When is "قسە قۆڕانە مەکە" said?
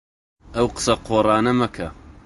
0.75-1.87